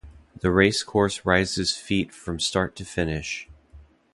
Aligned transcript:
The 0.39 0.49
race 0.49 0.81
course 0.81 1.27
rises 1.27 1.77
feet 1.77 2.11
from 2.11 2.39
start 2.39 2.75
to 2.77 2.85
finish. 2.85 3.47